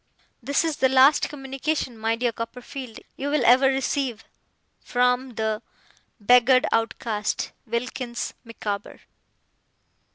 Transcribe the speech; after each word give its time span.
'This 0.41 0.63
is 0.65 0.77
the 0.77 0.89
last 0.89 1.29
communication, 1.29 1.95
my 1.95 2.15
dear 2.15 2.31
Copperfield, 2.31 3.01
you 3.17 3.29
will 3.29 3.45
ever 3.45 3.67
receive 3.67 4.23
'From 4.79 5.35
'The 5.35 5.61
'Beggared 6.19 6.65
Outcast, 6.71 7.51
'WILKINS 7.67 8.33
MICAWBER. 8.43 9.01